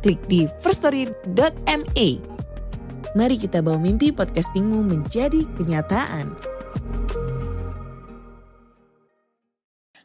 klik 0.00 0.20
di 0.26 0.48
firststory.me. 0.64 2.08
Mari 3.10 3.36
kita 3.36 3.60
bawa 3.60 3.78
mimpi 3.78 4.10
podcastingmu 4.14 4.80
menjadi 4.86 5.44
kenyataan. 5.58 6.34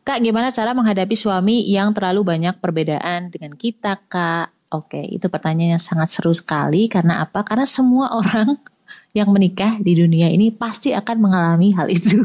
Kak, 0.05 0.21
gimana 0.21 0.53
cara 0.53 0.77
menghadapi 0.77 1.17
suami 1.17 1.65
yang 1.65 1.89
terlalu 1.89 2.21
banyak 2.21 2.61
perbedaan 2.61 3.33
dengan 3.33 3.57
kita, 3.57 3.97
Kak? 4.05 4.53
Oke, 4.69 5.01
itu 5.01 5.33
pertanyaan 5.33 5.77
yang 5.77 5.83
sangat 5.83 6.13
seru 6.13 6.29
sekali. 6.29 6.85
Karena 6.85 7.25
apa? 7.25 7.41
Karena 7.41 7.65
semua 7.65 8.13
orang 8.13 8.53
yang 9.17 9.33
menikah 9.33 9.81
di 9.81 9.97
dunia 9.97 10.29
ini 10.29 10.53
pasti 10.53 10.93
akan 10.93 11.17
mengalami 11.17 11.73
hal 11.73 11.89
itu. 11.89 12.21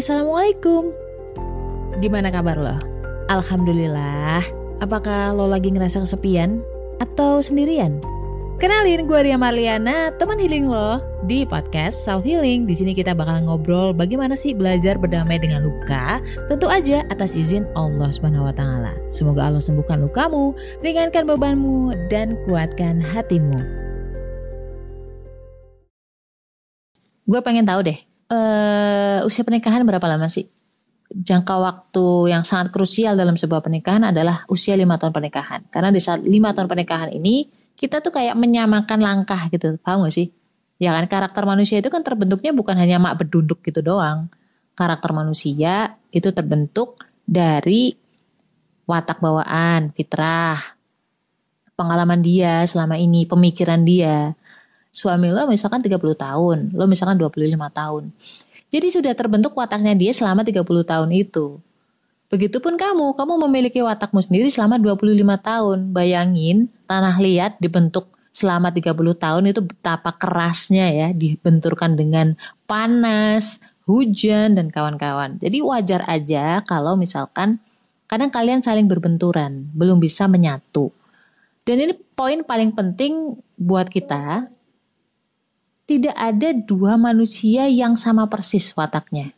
Assalamualaikum. 0.00 0.92
Gimana 2.00 2.28
kabar 2.28 2.56
lo? 2.56 2.76
Alhamdulillah. 3.28 4.65
Apakah 4.76 5.32
lo 5.32 5.48
lagi 5.48 5.72
ngerasa 5.72 6.04
kesepian 6.04 6.60
atau 7.00 7.40
sendirian? 7.40 7.96
Kenalin, 8.60 9.08
gue 9.08 9.20
Ria 9.24 9.40
Marliana, 9.40 10.12
teman 10.20 10.36
healing 10.36 10.68
lo 10.68 11.00
di 11.24 11.48
podcast 11.48 12.04
Self 12.04 12.28
Healing. 12.28 12.68
Di 12.68 12.76
sini 12.76 12.92
kita 12.92 13.16
bakal 13.16 13.48
ngobrol 13.48 13.96
bagaimana 13.96 14.36
sih 14.36 14.52
belajar 14.52 15.00
berdamai 15.00 15.40
dengan 15.40 15.64
luka. 15.64 16.20
Tentu 16.52 16.68
aja 16.68 17.04
atas 17.08 17.32
izin 17.32 17.64
Allah 17.72 18.12
Subhanahu 18.12 18.48
wa 18.48 18.52
taala. 18.52 18.92
Semoga 19.08 19.48
Allah 19.48 19.64
sembuhkan 19.64 19.96
lukamu, 20.04 20.52
ringankan 20.84 21.24
bebanmu 21.24 21.96
dan 22.12 22.36
kuatkan 22.44 23.00
hatimu. 23.00 23.60
Gue 27.24 27.40
pengen 27.40 27.64
tahu 27.64 27.80
deh, 27.80 27.98
uh, 28.28 29.24
usia 29.24 29.40
pernikahan 29.40 29.88
berapa 29.88 30.04
lama 30.04 30.28
sih? 30.28 30.52
Jangka 31.10 31.54
waktu 31.54 32.34
yang 32.34 32.42
sangat 32.42 32.74
krusial 32.74 33.14
dalam 33.14 33.38
sebuah 33.38 33.62
pernikahan 33.62 34.10
adalah 34.10 34.42
usia 34.50 34.74
lima 34.74 34.98
tahun 34.98 35.14
pernikahan. 35.14 35.60
Karena 35.70 35.94
di 35.94 36.02
saat 36.02 36.22
lima 36.26 36.50
tahun 36.50 36.66
pernikahan 36.66 37.10
ini 37.14 37.46
kita 37.76 38.02
tuh 38.02 38.10
kayak 38.10 38.34
menyamakan 38.34 38.98
langkah 38.98 39.46
gitu, 39.52 39.78
paham 39.84 40.08
gak 40.08 40.14
sih? 40.16 40.32
Ya 40.76 40.92
kan 40.92 41.08
karakter 41.08 41.44
manusia 41.48 41.80
itu 41.80 41.88
kan 41.88 42.04
terbentuknya 42.04 42.52
bukan 42.52 42.76
hanya 42.76 43.00
mak 43.00 43.22
berduduk 43.22 43.64
gitu 43.64 43.80
doang. 43.80 44.28
Karakter 44.76 45.12
manusia 45.16 45.96
itu 46.12 46.28
terbentuk 46.34 47.00
dari 47.24 47.96
watak 48.84 49.18
bawaan, 49.24 49.92
fitrah, 49.96 50.60
pengalaman 51.76 52.20
dia 52.20 52.64
selama 52.68 53.00
ini, 53.00 53.24
pemikiran 53.24 53.80
dia. 53.88 54.36
Suami 54.92 55.28
lo 55.28 55.48
misalkan 55.48 55.80
30 55.84 55.96
tahun, 55.96 56.58
lo 56.72 56.84
misalkan 56.88 57.16
25 57.20 57.56
tahun 57.72 58.04
jadi 58.76 58.92
sudah 58.92 59.16
terbentuk 59.16 59.56
wataknya 59.56 59.96
dia 59.96 60.12
selama 60.12 60.44
30 60.44 60.60
tahun 60.84 61.10
itu. 61.16 61.56
Begitupun 62.28 62.76
kamu, 62.76 63.16
kamu 63.16 63.34
memiliki 63.48 63.80
watakmu 63.80 64.20
sendiri 64.20 64.52
selama 64.52 64.76
25 64.76 65.16
tahun. 65.40 65.78
Bayangin 65.96 66.68
tanah 66.84 67.16
liat 67.16 67.56
dibentuk 67.56 68.12
selama 68.36 68.68
30 68.68 68.92
tahun 69.16 69.44
itu 69.48 69.64
betapa 69.64 70.12
kerasnya 70.12 70.92
ya, 70.92 71.08
dibenturkan 71.16 71.96
dengan 71.96 72.36
panas, 72.68 73.64
hujan 73.88 74.60
dan 74.60 74.68
kawan-kawan. 74.68 75.40
Jadi 75.40 75.64
wajar 75.64 76.04
aja 76.04 76.60
kalau 76.68 77.00
misalkan 77.00 77.56
kadang 78.04 78.28
kalian 78.28 78.60
saling 78.60 78.84
berbenturan, 78.84 79.72
belum 79.72 80.04
bisa 80.04 80.28
menyatu. 80.28 80.92
Dan 81.64 81.80
ini 81.80 81.96
poin 82.12 82.44
paling 82.44 82.76
penting 82.76 83.40
buat 83.56 83.88
kita 83.88 84.52
tidak 85.86 86.18
ada 86.18 86.50
dua 86.50 86.98
manusia 86.98 87.70
yang 87.70 87.94
sama 87.94 88.26
persis 88.26 88.74
wataknya. 88.74 89.30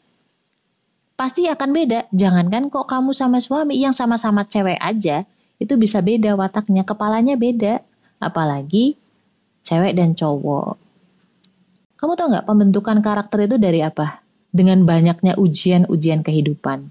Pasti 1.13 1.45
akan 1.45 1.71
beda. 1.77 2.09
Jangankan 2.09 2.73
kok 2.73 2.89
kamu 2.89 3.13
sama 3.13 3.39
suami 3.39 3.77
yang 3.77 3.93
sama-sama 3.93 4.49
cewek 4.49 4.81
aja, 4.81 5.29
itu 5.61 5.75
bisa 5.77 6.01
beda 6.01 6.33
wataknya, 6.41 6.89
kepalanya 6.89 7.37
beda. 7.37 7.85
Apalagi 8.19 8.97
cewek 9.61 9.93
dan 9.93 10.17
cowok. 10.17 10.81
Kamu 11.99 12.13
tahu 12.17 12.27
nggak 12.33 12.47
pembentukan 12.49 12.99
karakter 13.05 13.51
itu 13.51 13.57
dari 13.61 13.85
apa? 13.85 14.25
Dengan 14.49 14.87
banyaknya 14.89 15.37
ujian-ujian 15.37 16.25
kehidupan. 16.25 16.89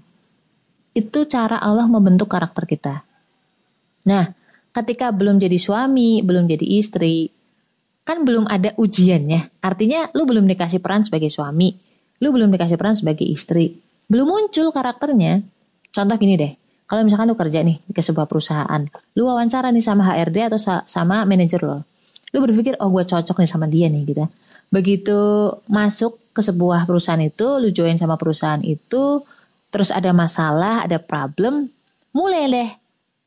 Itu 0.94 1.26
cara 1.26 1.58
Allah 1.58 1.88
membentuk 1.90 2.30
karakter 2.30 2.68
kita. 2.68 3.02
Nah, 4.06 4.30
ketika 4.70 5.10
belum 5.10 5.40
jadi 5.42 5.58
suami, 5.58 6.22
belum 6.22 6.46
jadi 6.46 6.66
istri, 6.78 7.32
kan 8.08 8.24
belum 8.24 8.48
ada 8.48 8.72
ujiannya. 8.80 9.60
Artinya 9.60 10.08
lu 10.16 10.24
belum 10.24 10.48
dikasih 10.48 10.80
peran 10.80 11.04
sebagai 11.04 11.28
suami, 11.28 11.76
lu 12.24 12.32
belum 12.32 12.48
dikasih 12.48 12.80
peran 12.80 12.96
sebagai 12.96 13.28
istri. 13.28 13.76
Belum 14.08 14.32
muncul 14.32 14.72
karakternya. 14.72 15.44
Contoh 15.92 16.16
gini 16.16 16.40
deh, 16.40 16.56
kalau 16.88 17.04
misalkan 17.04 17.28
lu 17.28 17.36
kerja 17.36 17.60
nih 17.60 17.76
ke 17.92 18.00
sebuah 18.00 18.24
perusahaan, 18.24 18.80
lu 19.12 19.28
wawancara 19.28 19.68
nih 19.68 19.84
sama 19.84 20.08
HRD 20.08 20.48
atau 20.48 20.56
sama 20.88 21.28
manajer 21.28 21.60
lo. 21.60 21.84
Lu 22.32 22.40
berpikir, 22.40 22.80
oh 22.80 22.88
gue 22.88 23.04
cocok 23.04 23.44
nih 23.44 23.50
sama 23.50 23.68
dia 23.68 23.92
nih 23.92 24.08
gitu. 24.08 24.24
Begitu 24.72 25.20
masuk 25.68 26.16
ke 26.32 26.40
sebuah 26.40 26.88
perusahaan 26.88 27.20
itu, 27.20 27.60
lu 27.60 27.68
join 27.68 28.00
sama 28.00 28.16
perusahaan 28.16 28.64
itu, 28.64 29.20
terus 29.68 29.92
ada 29.92 30.16
masalah, 30.16 30.80
ada 30.80 30.96
problem, 30.96 31.68
mulai 32.16 32.48
deh 32.48 32.70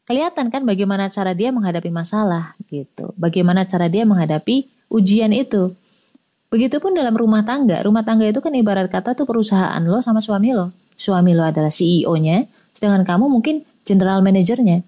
kelihatan 0.06 0.50
kan 0.50 0.62
bagaimana 0.66 1.08
cara 1.08 1.32
dia 1.38 1.54
menghadapi 1.54 1.90
masalah 1.94 2.58
gitu. 2.70 3.14
Bagaimana 3.18 3.66
cara 3.68 3.88
dia 3.88 4.04
menghadapi 4.08 4.68
ujian 4.92 5.32
itu. 5.32 5.74
Begitupun 6.52 6.92
dalam 6.92 7.16
rumah 7.16 7.48
tangga. 7.48 7.80
Rumah 7.80 8.04
tangga 8.04 8.28
itu 8.28 8.44
kan 8.44 8.52
ibarat 8.52 8.92
kata 8.92 9.16
tuh 9.16 9.24
perusahaan 9.24 9.80
lo 9.84 10.04
sama 10.04 10.20
suami 10.20 10.52
lo. 10.52 10.74
Suami 11.00 11.32
lo 11.32 11.48
adalah 11.48 11.72
CEO-nya, 11.72 12.46
sedangkan 12.76 13.08
kamu 13.08 13.26
mungkin 13.32 13.64
general 13.88 14.20
manajernya. 14.20 14.84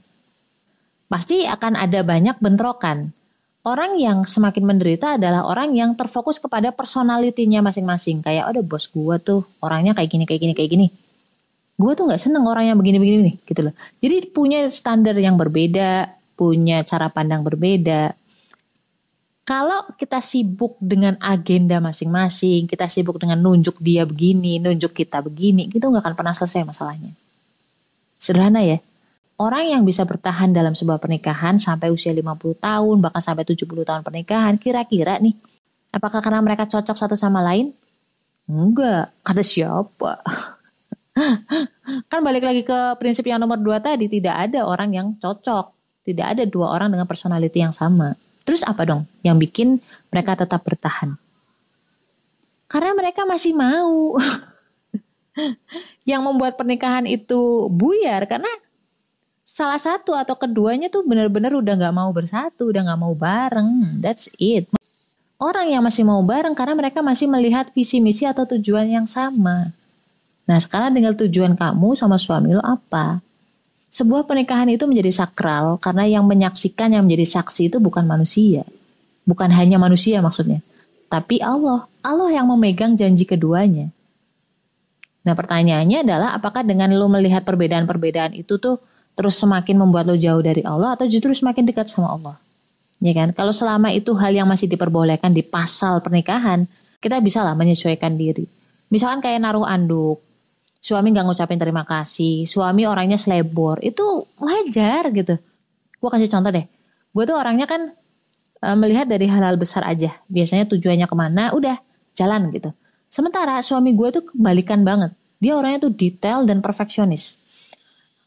Pasti 1.07 1.47
akan 1.47 1.79
ada 1.79 2.03
banyak 2.03 2.37
bentrokan. 2.43 3.15
Orang 3.63 3.95
yang 3.95 4.27
semakin 4.27 4.67
menderita 4.67 5.15
adalah 5.15 5.47
orang 5.47 5.71
yang 5.71 5.95
terfokus 5.95 6.35
kepada 6.35 6.75
personalitinya 6.75 7.63
masing-masing. 7.63 8.19
Kayak, 8.19 8.51
ada 8.51 8.59
bos 8.59 8.91
gua 8.91 9.23
tuh 9.23 9.47
orangnya 9.63 9.95
kayak 9.95 10.09
gini, 10.11 10.23
kayak 10.27 10.41
gini, 10.43 10.53
kayak 10.53 10.71
gini 10.75 10.87
gue 11.73 11.91
tuh 11.97 12.05
nggak 12.05 12.21
seneng 12.21 12.45
orang 12.45 12.69
yang 12.69 12.77
begini-begini 12.77 13.19
nih 13.25 13.35
gitu 13.49 13.61
loh. 13.69 13.73
Jadi 13.97 14.29
punya 14.29 14.65
standar 14.69 15.17
yang 15.17 15.35
berbeda 15.35 16.21
punya 16.33 16.81
cara 16.83 17.07
pandang 17.13 17.45
berbeda. 17.45 18.13
Kalau 19.43 19.83
kita 19.99 20.23
sibuk 20.23 20.79
dengan 20.79 21.19
agenda 21.19 21.83
masing-masing 21.83 22.63
kita 22.63 22.87
sibuk 22.87 23.19
dengan 23.19 23.43
nunjuk 23.43 23.75
dia 23.83 24.07
begini 24.07 24.55
nunjuk 24.55 24.95
kita 24.95 25.19
begini 25.19 25.67
gitu 25.67 25.91
nggak 25.91 26.03
akan 26.03 26.15
pernah 26.15 26.33
selesai 26.35 26.63
masalahnya. 26.63 27.11
Sederhana 28.21 28.63
ya. 28.63 28.79
Orang 29.35 29.65
yang 29.65 29.83
bisa 29.83 30.05
bertahan 30.05 30.53
dalam 30.53 30.77
sebuah 30.77 31.01
pernikahan 31.01 31.57
sampai 31.57 31.89
usia 31.89 32.13
50 32.13 32.53
tahun 32.61 32.95
bahkan 33.01 33.19
sampai 33.19 33.43
70 33.43 33.65
tahun 33.65 34.01
pernikahan 34.05 34.55
kira-kira 34.61 35.17
nih 35.19 35.33
apakah 35.89 36.21
karena 36.21 36.39
mereka 36.39 36.69
cocok 36.69 36.95
satu 36.95 37.17
sama 37.17 37.43
lain? 37.43 37.73
Enggak 38.47 39.11
kata 39.25 39.43
siapa 39.43 40.23
kan 42.11 42.19
balik 42.25 42.43
lagi 42.43 42.65
ke 42.65 42.97
prinsip 42.97 43.25
yang 43.29 43.37
nomor 43.37 43.61
dua 43.61 43.77
tadi 43.77 44.09
tidak 44.09 44.49
ada 44.49 44.65
orang 44.65 44.89
yang 44.93 45.07
cocok. 45.21 45.73
Tidak 46.03 46.25
ada 46.35 46.43
dua 46.43 46.75
orang 46.75 46.91
dengan 46.91 47.07
personality 47.07 47.63
yang 47.63 47.71
sama. 47.71 48.11
Terus 48.43 48.59
apa 48.67 48.83
dong 48.83 49.07
yang 49.23 49.39
bikin 49.39 49.79
mereka 50.11 50.35
tetap 50.35 50.59
bertahan? 50.67 51.15
Karena 52.67 52.91
mereka 52.91 53.23
masih 53.23 53.55
mau. 53.55 54.19
Yang 56.09 56.21
membuat 56.21 56.59
pernikahan 56.59 57.09
itu 57.09 57.65
buyar 57.71 58.29
karena 58.29 58.49
salah 59.41 59.81
satu 59.81 60.13
atau 60.13 60.37
keduanya 60.37 60.93
tuh 60.93 61.01
benar-benar 61.01 61.57
udah 61.57 61.73
nggak 61.73 61.95
mau 61.95 62.13
bersatu 62.13 62.69
udah 62.69 62.85
nggak 62.85 63.01
mau 63.01 63.13
bareng. 63.17 63.97
That's 63.97 64.29
it. 64.37 64.69
Orang 65.41 65.73
yang 65.73 65.81
masih 65.81 66.05
mau 66.05 66.21
bareng 66.21 66.53
karena 66.53 66.77
mereka 66.77 67.01
masih 67.01 67.25
melihat 67.25 67.71
visi 67.73 67.97
misi 67.97 68.29
atau 68.29 68.45
tujuan 68.45 68.85
yang 68.85 69.07
sama 69.09 69.73
Nah 70.43 70.57
sekarang 70.59 70.91
tinggal 70.91 71.15
tujuan 71.15 71.55
kamu 71.55 71.95
sama 71.95 72.19
suami 72.19 72.51
lo 72.55 72.63
apa? 72.63 73.23
Sebuah 73.93 74.25
pernikahan 74.25 74.67
itu 74.73 74.89
menjadi 74.89 75.23
sakral 75.23 75.77
karena 75.77 76.09
yang 76.09 76.25
menyaksikan 76.25 76.91
yang 76.97 77.05
menjadi 77.05 77.39
saksi 77.39 77.69
itu 77.69 77.77
bukan 77.77 78.03
manusia. 78.09 78.65
Bukan 79.23 79.53
hanya 79.53 79.77
manusia 79.79 80.19
maksudnya. 80.19 80.59
Tapi 81.07 81.39
Allah. 81.39 81.85
Allah 82.03 82.35
yang 82.35 82.51
memegang 82.51 82.99
janji 82.99 83.23
keduanya. 83.23 83.87
Nah 85.23 85.33
pertanyaannya 85.37 86.03
adalah 86.03 86.35
apakah 86.35 86.67
dengan 86.67 86.91
lo 86.91 87.07
melihat 87.07 87.47
perbedaan-perbedaan 87.47 88.35
itu 88.35 88.59
tuh 88.59 88.81
terus 89.15 89.39
semakin 89.39 89.79
membuat 89.79 90.09
lo 90.09 90.19
jauh 90.19 90.43
dari 90.43 90.65
Allah 90.67 90.99
atau 90.99 91.07
justru 91.07 91.31
semakin 91.31 91.63
dekat 91.63 91.87
sama 91.87 92.11
Allah. 92.11 92.35
Ya 92.99 93.13
kan? 93.15 93.31
Kalau 93.31 93.55
selama 93.55 93.93
itu 93.95 94.11
hal 94.15 94.35
yang 94.35 94.49
masih 94.49 94.67
diperbolehkan 94.67 95.31
di 95.31 95.45
pasal 95.45 96.03
pernikahan, 96.03 96.67
kita 96.99 97.19
bisa 97.19 97.43
lah 97.43 97.55
menyesuaikan 97.55 98.15
diri. 98.15 98.47
Misalkan 98.91 99.19
kayak 99.21 99.43
naruh 99.43 99.67
anduk, 99.67 100.23
suami 100.83 101.15
nggak 101.15 101.23
ngucapin 101.23 101.55
terima 101.55 101.87
kasih, 101.87 102.43
suami 102.43 102.83
orangnya 102.83 103.15
selebor, 103.15 103.79
itu 103.79 104.03
wajar 104.35 105.07
gitu. 105.15 105.39
Gue 105.95 106.09
kasih 106.11 106.27
contoh 106.27 106.51
deh, 106.51 106.67
gue 107.15 107.23
tuh 107.23 107.35
orangnya 107.39 107.63
kan 107.63 107.95
e, 108.59 108.67
melihat 108.75 109.07
dari 109.07 109.31
hal-hal 109.31 109.55
besar 109.55 109.87
aja. 109.87 110.11
Biasanya 110.27 110.67
tujuannya 110.67 111.07
ke 111.07 111.15
mana, 111.15 111.55
udah 111.55 111.79
jalan 112.11 112.51
gitu. 112.51 112.75
Sementara 113.07 113.63
suami 113.63 113.95
gue 113.95 114.11
tuh 114.11 114.23
kebalikan 114.27 114.83
banget. 114.83 115.15
Dia 115.39 115.55
orangnya 115.55 115.87
tuh 115.87 115.95
detail 115.95 116.43
dan 116.43 116.59
perfeksionis. 116.59 117.39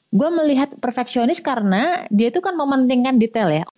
Gue 0.09 0.33
melihat 0.33 0.73
perfeksionis 0.81 1.45
karena 1.45 2.09
dia 2.09 2.33
itu 2.33 2.41
kan 2.41 2.57
mementingkan 2.57 3.21
detail 3.21 3.53
ya 3.53 3.69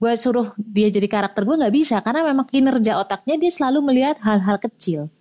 gue 0.00 0.12
suruh 0.16 0.56
dia 0.56 0.88
jadi 0.88 1.04
karakter 1.04 1.44
gue 1.44 1.60
nggak 1.60 1.74
bisa 1.76 2.00
karena 2.00 2.24
memang 2.32 2.48
kinerja 2.48 2.96
otaknya 3.04 3.36
dia 3.36 3.52
selalu 3.52 3.84
melihat 3.84 4.16
hal-hal 4.24 4.56
kecil. 4.56 5.12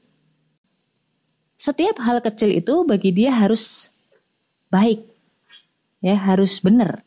Setiap 1.60 2.00
hal 2.00 2.24
kecil 2.24 2.56
itu 2.56 2.88
bagi 2.88 3.12
dia 3.12 3.36
harus 3.36 3.92
baik, 4.72 5.04
ya 6.00 6.16
harus 6.16 6.64
benar. 6.64 7.04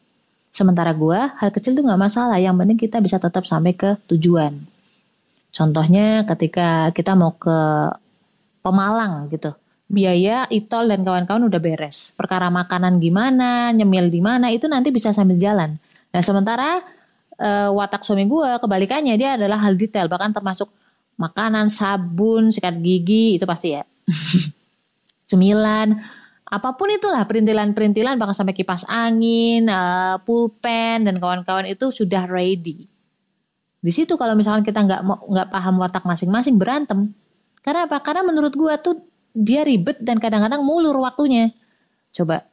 Sementara 0.53 0.93
gue 0.93 1.17
hal 1.17 1.49
kecil 1.49 1.73
itu 1.73 1.81
nggak 1.81 1.97
masalah, 1.97 2.37
yang 2.37 2.53
penting 2.61 2.77
kita 2.77 3.01
bisa 3.01 3.17
tetap 3.17 3.49
sampai 3.49 3.73
ke 3.73 3.97
tujuan. 4.13 4.61
Contohnya 5.57 6.29
ketika 6.29 6.93
kita 6.93 7.17
mau 7.17 7.33
ke 7.33 7.89
Pemalang 8.63 9.27
gitu, 9.33 9.57
biaya 9.91 10.47
itol 10.47 10.87
dan 10.87 11.03
kawan-kawan 11.03 11.51
udah 11.51 11.59
beres. 11.59 12.15
Perkara 12.15 12.47
makanan 12.47 13.03
gimana, 13.03 13.75
nyemil 13.75 14.07
di 14.07 14.21
mana 14.23 14.55
itu 14.55 14.71
nanti 14.71 14.95
bisa 14.95 15.11
sambil 15.11 15.35
jalan. 15.41 15.81
Nah 16.15 16.23
sementara 16.23 16.79
uh, 17.43 17.75
watak 17.75 18.07
suami 18.07 18.29
gue 18.29 18.51
kebalikannya 18.63 19.19
dia 19.19 19.35
adalah 19.35 19.59
hal 19.65 19.75
detail 19.75 20.07
bahkan 20.07 20.31
termasuk 20.31 20.71
makanan, 21.17 21.69
sabun, 21.69 22.49
sikat 22.53 22.81
gigi 22.81 23.41
itu 23.41 23.45
pasti 23.45 23.77
ya. 23.77 23.83
Cemilan, 25.31 25.97
apa 26.53 26.77
pun 26.77 26.93
itulah 26.93 27.25
perintilan-perintilan 27.25 28.21
bahkan 28.21 28.37
sampai 28.37 28.53
kipas 28.53 28.85
angin, 28.85 29.73
uh, 29.73 30.21
pulpen 30.21 31.09
dan 31.09 31.17
kawan-kawan 31.17 31.65
itu 31.65 31.89
sudah 31.89 32.29
ready. 32.29 32.85
Di 33.83 33.91
situ 33.91 34.15
kalau 34.21 34.37
misalkan 34.37 34.61
kita 34.61 34.85
nggak 34.85 35.01
nggak 35.33 35.49
paham 35.49 35.81
watak 35.81 36.05
masing-masing 36.05 36.61
berantem. 36.61 37.17
Karena 37.65 37.89
apa? 37.89 38.05
Karena 38.05 38.21
menurut 38.23 38.53
gue 38.53 38.75
tuh 38.85 39.01
dia 39.33 39.65
ribet 39.65 39.97
dan 40.05 40.21
kadang-kadang 40.21 40.61
mulur 40.61 41.01
waktunya. 41.01 41.49
Coba, 42.13 42.45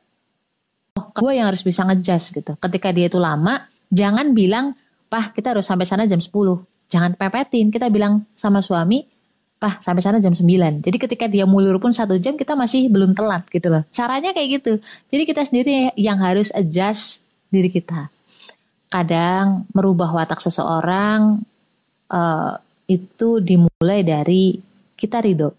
oh 0.95 1.11
gue 1.11 1.35
yang 1.35 1.51
harus 1.51 1.59
bisa 1.59 1.83
ngejas 1.83 2.31
gitu. 2.31 2.56
Ketika 2.56 2.95
dia 2.95 3.11
itu 3.11 3.19
lama, 3.19 3.67
jangan 3.91 4.31
bilang, 4.31 4.71
"Pah, 5.11 5.35
kita 5.35 5.51
harus 5.51 5.67
sampai 5.67 5.83
sana 5.83 6.07
jam 6.07 6.23
10." 6.23 6.31
Jangan 6.89 7.13
pepetin, 7.13 7.69
kita 7.69 7.88
bilang 7.94 8.25
sama 8.33 8.65
suami, 8.65 9.06
"Pah, 9.62 9.77
sampai 9.77 10.01
sana 10.01 10.18
jam 10.18 10.33
9." 10.33 10.81
Jadi 10.81 10.97
ketika 10.97 11.25
dia 11.30 11.45
mulur 11.45 11.77
pun 11.77 11.94
satu 11.94 12.18
jam, 12.18 12.33
kita 12.33 12.57
masih 12.57 12.89
belum 12.89 13.13
telat 13.13 13.45
gitu 13.53 13.69
loh. 13.69 13.86
Caranya 13.94 14.33
kayak 14.33 14.50
gitu. 14.59 14.74
Jadi 15.13 15.24
kita 15.30 15.41
sendiri 15.45 15.94
yang 15.94 16.18
harus 16.18 16.50
adjust 16.51 17.21
diri 17.53 17.69
kita. 17.69 18.09
Kadang 18.89 19.69
merubah 19.69 20.09
watak 20.09 20.41
seseorang 20.41 21.45
uh, 22.09 22.53
itu 22.89 23.38
dimulai 23.38 24.01
dari 24.01 24.57
kita 24.97 25.21
ridho. 25.21 25.53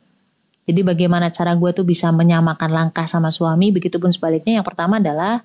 Jadi 0.67 0.83
bagaimana 0.83 1.31
cara 1.31 1.55
gue 1.55 1.71
tuh 1.71 1.87
bisa 1.87 2.11
menyamakan 2.11 2.71
langkah 2.71 3.07
sama 3.07 3.31
suami, 3.31 3.71
begitupun 3.71 4.11
sebaliknya. 4.11 4.59
Yang 4.59 4.67
pertama 4.71 4.99
adalah 4.99 5.43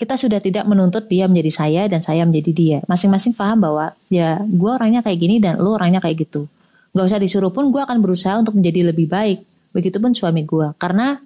kita 0.00 0.16
sudah 0.16 0.40
tidak 0.40 0.64
menuntut 0.64 1.04
dia 1.12 1.28
menjadi 1.28 1.52
saya 1.52 1.82
dan 1.84 2.00
saya 2.00 2.24
menjadi 2.24 2.52
dia. 2.56 2.78
Masing-masing 2.88 3.36
paham 3.36 3.60
bahwa 3.60 3.92
ya 4.08 4.40
gue 4.40 4.70
orangnya 4.72 5.04
kayak 5.04 5.18
gini 5.20 5.36
dan 5.44 5.60
lo 5.60 5.76
orangnya 5.76 6.00
kayak 6.00 6.24
gitu. 6.24 6.48
Gak 6.96 7.04
usah 7.04 7.20
disuruh 7.20 7.52
pun 7.52 7.68
gue 7.68 7.84
akan 7.84 8.00
berusaha 8.00 8.32
untuk 8.40 8.56
menjadi 8.56 8.96
lebih 8.96 9.12
baik. 9.12 9.44
Begitupun 9.76 10.16
suami 10.16 10.48
gue. 10.48 10.72
Karena 10.80 11.20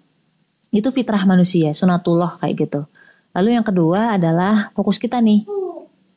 itu 0.75 0.91
fitrah 0.91 1.23
manusia, 1.23 1.71
sunatullah 1.71 2.35
kayak 2.43 2.67
gitu. 2.67 2.83
Lalu 3.31 3.55
yang 3.55 3.63
kedua 3.63 4.19
adalah 4.19 4.75
fokus 4.75 4.99
kita 4.99 5.23
nih. 5.23 5.47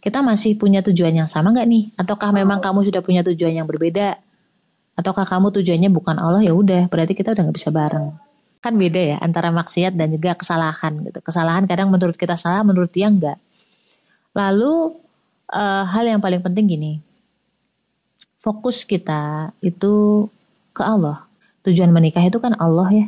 Kita 0.02 0.26
masih 0.26 0.58
punya 0.58 0.82
tujuan 0.82 1.14
yang 1.14 1.30
sama 1.30 1.54
gak 1.54 1.70
nih? 1.70 1.94
Ataukah 1.94 2.34
memang 2.34 2.58
kamu 2.58 2.90
sudah 2.90 3.06
punya 3.06 3.22
tujuan 3.22 3.54
yang 3.54 3.70
berbeda? 3.70 4.18
Ataukah 4.98 5.30
kamu 5.30 5.54
tujuannya 5.62 5.94
bukan 5.94 6.18
Allah 6.18 6.42
ya 6.42 6.58
udah 6.58 6.90
berarti 6.90 7.14
kita 7.14 7.38
udah 7.38 7.54
gak 7.54 7.58
bisa 7.62 7.70
bareng 7.70 8.27
kan 8.62 8.74
beda 8.76 9.16
ya 9.16 9.18
antara 9.22 9.54
maksiat 9.54 9.94
dan 9.94 10.12
juga 10.14 10.34
kesalahan 10.34 10.98
gitu. 11.06 11.20
Kesalahan 11.22 11.64
kadang 11.70 11.94
menurut 11.94 12.18
kita 12.18 12.36
salah, 12.36 12.66
menurut 12.66 12.90
dia 12.90 13.08
enggak. 13.08 13.38
Lalu 14.34 14.98
uh, 15.54 15.84
hal 15.88 16.06
yang 16.06 16.22
paling 16.22 16.42
penting 16.44 16.66
gini, 16.68 16.94
fokus 18.42 18.84
kita 18.84 19.54
itu 19.62 20.28
ke 20.76 20.84
Allah. 20.84 21.26
Tujuan 21.66 21.92
menikah 21.92 22.24
itu 22.24 22.40
kan 22.40 22.56
Allah 22.58 22.90
ya. 22.94 23.08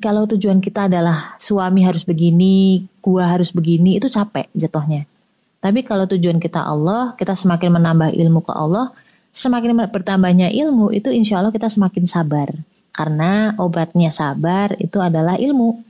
Kalau 0.00 0.24
tujuan 0.24 0.62
kita 0.62 0.88
adalah 0.88 1.36
suami 1.36 1.84
harus 1.84 2.06
begini, 2.06 2.88
gua 3.04 3.36
harus 3.36 3.52
begini, 3.52 4.00
itu 4.00 4.08
capek 4.08 4.48
jatuhnya. 4.56 5.04
Tapi 5.60 5.84
kalau 5.84 6.08
tujuan 6.08 6.40
kita 6.40 6.64
Allah, 6.64 7.12
kita 7.20 7.36
semakin 7.36 7.76
menambah 7.76 8.16
ilmu 8.16 8.40
ke 8.40 8.52
Allah, 8.54 8.96
semakin 9.28 9.76
bertambahnya 9.92 10.48
ilmu 10.50 10.88
itu 10.90 11.12
insya 11.12 11.44
Allah 11.44 11.52
kita 11.52 11.68
semakin 11.68 12.08
sabar. 12.08 12.48
Karena 12.90 13.54
obatnya 13.56 14.10
sabar 14.10 14.74
itu 14.78 14.98
adalah 14.98 15.38
ilmu. 15.38 15.80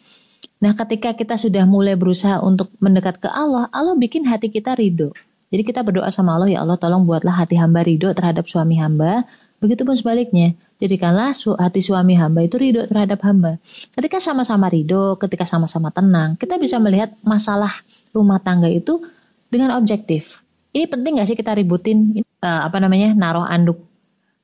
Nah 0.61 0.77
ketika 0.77 1.17
kita 1.17 1.41
sudah 1.41 1.65
mulai 1.65 1.97
berusaha 1.97 2.45
untuk 2.45 2.69
mendekat 2.79 3.17
ke 3.17 3.29
Allah, 3.33 3.73
Allah 3.73 3.97
bikin 3.97 4.29
hati 4.29 4.53
kita 4.53 4.77
ridho. 4.77 5.11
Jadi 5.51 5.63
kita 5.67 5.83
berdoa 5.83 6.13
sama 6.15 6.39
Allah, 6.39 6.53
ya 6.53 6.59
Allah 6.63 6.79
tolong 6.79 7.03
buatlah 7.09 7.43
hati 7.43 7.59
hamba 7.59 7.83
ridho 7.83 8.13
terhadap 8.15 8.47
suami 8.47 8.79
hamba. 8.79 9.27
Begitupun 9.59 9.99
sebaliknya, 9.99 10.55
jadikanlah 10.79 11.35
hati 11.35 11.81
suami 11.83 12.15
hamba 12.15 12.47
itu 12.47 12.55
ridho 12.61 12.87
terhadap 12.87 13.19
hamba. 13.27 13.59
Ketika 13.91 14.23
sama-sama 14.23 14.71
ridho, 14.71 15.19
ketika 15.19 15.43
sama-sama 15.43 15.91
tenang, 15.91 16.39
kita 16.39 16.55
bisa 16.61 16.79
melihat 16.79 17.11
masalah 17.27 17.73
rumah 18.15 18.39
tangga 18.39 18.71
itu 18.71 19.03
dengan 19.51 19.75
objektif. 19.75 20.45
Ini 20.71 20.87
penting 20.87 21.19
gak 21.19 21.29
sih 21.35 21.35
kita 21.35 21.51
ributin 21.59 22.23
uh, 22.47 22.71
apa 22.71 22.79
namanya 22.79 23.11
naruh 23.11 23.43
anduk 23.43 23.91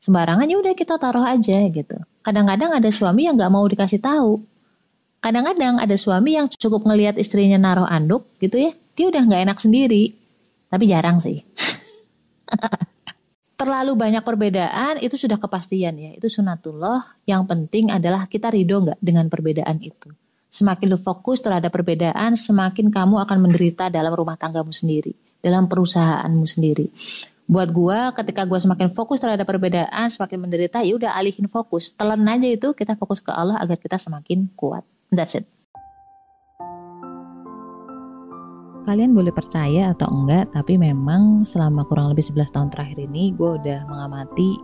sembarangan 0.03 0.47
ya 0.47 0.59
udah 0.59 0.75
kita 0.75 0.99
taruh 0.99 1.23
aja 1.23 1.67
gitu. 1.71 1.97
Kadang-kadang 2.27 2.75
ada 2.75 2.91
suami 2.91 3.31
yang 3.31 3.39
nggak 3.39 3.55
mau 3.55 3.63
dikasih 3.63 4.03
tahu. 4.03 4.43
Kadang-kadang 5.23 5.79
ada 5.79 5.95
suami 5.95 6.35
yang 6.35 6.51
cukup 6.51 6.83
ngelihat 6.83 7.15
istrinya 7.23 7.55
naruh 7.55 7.87
anduk 7.87 8.27
gitu 8.43 8.59
ya, 8.59 8.75
dia 8.99 9.07
udah 9.15 9.23
nggak 9.23 9.43
enak 9.47 9.59
sendiri. 9.63 10.11
Tapi 10.67 10.91
jarang 10.91 11.23
sih. 11.23 11.39
Terlalu 13.63 13.95
banyak 13.95 14.27
perbedaan 14.27 14.99
itu 14.99 15.15
sudah 15.15 15.39
kepastian 15.39 15.95
ya, 16.03 16.11
itu 16.19 16.27
sunatullah. 16.27 17.23
Yang 17.31 17.47
penting 17.47 17.95
adalah 17.95 18.27
kita 18.27 18.51
ridho 18.51 18.83
nggak 18.83 18.99
dengan 18.99 19.31
perbedaan 19.31 19.79
itu. 19.79 20.11
Semakin 20.51 20.87
lu 20.91 20.99
fokus 20.99 21.39
terhadap 21.39 21.71
perbedaan, 21.71 22.35
semakin 22.35 22.91
kamu 22.91 23.23
akan 23.23 23.39
menderita 23.39 23.87
dalam 23.87 24.11
rumah 24.11 24.35
tanggamu 24.35 24.75
sendiri, 24.75 25.15
dalam 25.39 25.71
perusahaanmu 25.71 26.43
sendiri 26.43 26.91
buat 27.47 27.71
gue 27.71 27.99
ketika 28.23 28.43
gue 28.43 28.59
semakin 28.59 28.91
fokus 28.91 29.23
terhadap 29.23 29.47
perbedaan 29.47 30.11
semakin 30.11 30.39
menderita 30.43 30.83
ya 30.83 30.99
udah 30.99 31.15
alihin 31.15 31.47
fokus. 31.47 31.95
Telan 31.95 32.27
aja 32.27 32.51
itu 32.51 32.75
kita 32.75 32.99
fokus 32.99 33.23
ke 33.23 33.31
Allah 33.31 33.59
agar 33.63 33.79
kita 33.79 33.95
semakin 33.99 34.51
kuat. 34.59 34.83
That's 35.15 35.39
it. 35.39 35.47
Kalian 38.87 39.19
boleh 39.19 39.35
percaya 39.35 39.91
atau 39.91 40.07
enggak 40.15 40.55
tapi 40.55 40.79
memang 40.79 41.43
selama 41.43 41.83
kurang 41.91 42.15
lebih 42.15 42.23
11 42.23 42.55
tahun 42.55 42.69
terakhir 42.71 43.03
ini 43.03 43.35
gue 43.35 43.59
udah 43.59 43.83
mengamati 43.83 44.55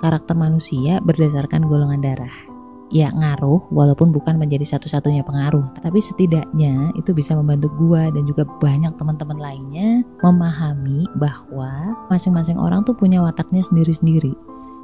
karakter 0.00 0.32
manusia 0.32 0.96
berdasarkan 1.04 1.68
golongan 1.68 2.00
darah 2.00 2.49
ya 2.90 3.08
ngaruh 3.14 3.70
walaupun 3.70 4.10
bukan 4.10 4.36
menjadi 4.36 4.76
satu-satunya 4.76 5.22
pengaruh. 5.22 5.64
Tapi 5.78 5.98
setidaknya 6.02 6.90
itu 6.98 7.14
bisa 7.14 7.38
membantu 7.38 7.70
gua 7.78 8.10
dan 8.10 8.26
juga 8.26 8.44
banyak 8.58 8.92
teman-teman 8.98 9.38
lainnya 9.38 10.02
memahami 10.20 11.06
bahwa 11.16 11.96
masing-masing 12.10 12.58
orang 12.58 12.82
tuh 12.82 12.92
punya 12.92 13.22
wataknya 13.22 13.62
sendiri-sendiri. 13.62 14.34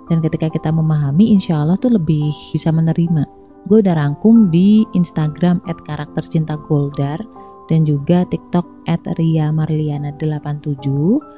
Dan 0.07 0.23
ketika 0.23 0.47
kita 0.47 0.71
memahami 0.71 1.35
insya 1.35 1.61
Allah 1.67 1.75
tuh 1.77 1.91
lebih 1.91 2.31
bisa 2.55 2.71
menerima. 2.71 3.27
Gue 3.67 3.83
udah 3.83 3.99
rangkum 3.99 4.55
di 4.55 4.87
Instagram 4.95 5.59
at 5.67 5.75
karakter 5.83 6.23
cinta 6.23 6.55
Goldar 6.55 7.19
dan 7.67 7.83
juga 7.83 8.23
TikTok 8.31 8.87
at 8.87 9.03
Ria 9.19 9.51
Marliana 9.51 10.15
87 10.15 10.79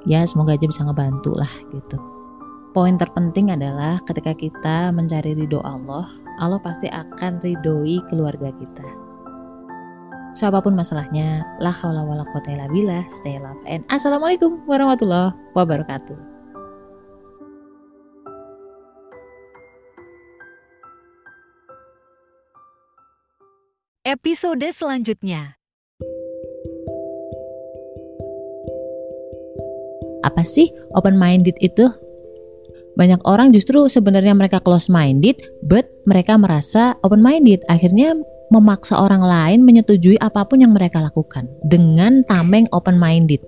ya 0.05 0.29
semoga 0.29 0.53
aja 0.53 0.69
bisa 0.69 0.85
ngebantu 0.85 1.33
lah 1.33 1.49
gitu 1.73 2.18
poin 2.79 2.95
terpenting 2.95 3.51
adalah 3.51 3.99
ketika 4.07 4.31
kita 4.39 4.95
mencari 4.95 5.35
ridho 5.35 5.59
Allah, 5.67 6.07
Allah 6.39 6.63
pasti 6.63 6.87
akan 6.87 7.43
ridhoi 7.43 7.99
keluarga 8.07 8.55
kita. 8.55 8.87
So 10.39 10.47
apa 10.47 10.63
pun 10.63 10.79
masalahnya, 10.79 11.43
la 11.59 11.75
haula 11.75 12.07
wala 12.07 12.23
quwata 12.31 12.55
illa 12.55 12.71
billah, 12.71 13.03
stay 13.11 13.35
love 13.43 13.59
and 13.67 13.83
assalamualaikum 13.91 14.63
warahmatullahi 14.71 15.35
wabarakatuh. 15.59 16.15
episode 24.09 24.65
selanjutnya. 24.73 25.59
Apa 30.25 30.47
sih 30.47 30.73
open 30.97 31.21
minded 31.21 31.59
itu? 31.61 32.08
Banyak 32.99 33.23
orang 33.31 33.55
justru 33.55 33.87
sebenarnya 33.87 34.35
mereka 34.35 34.59
close 34.59 34.91
minded, 34.91 35.39
but 35.63 35.87
mereka 36.03 36.35
merasa 36.35 36.99
open 37.07 37.23
minded. 37.23 37.63
Akhirnya 37.71 38.19
memaksa 38.51 38.99
orang 38.99 39.23
lain 39.23 39.63
menyetujui 39.63 40.19
apa 40.19 40.43
pun 40.43 40.67
yang 40.67 40.75
mereka 40.75 40.99
lakukan 40.99 41.47
dengan 41.63 42.27
tameng 42.27 42.67
open 42.75 42.99
minded. 42.99 43.39